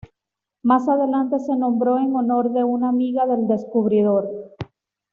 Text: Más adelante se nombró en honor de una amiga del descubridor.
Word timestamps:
Más 0.63 0.89
adelante 0.89 1.37
se 1.37 1.55
nombró 1.55 1.99
en 1.99 2.15
honor 2.15 2.51
de 2.51 2.63
una 2.63 2.89
amiga 2.89 3.27
del 3.27 3.47
descubridor. 3.47 4.31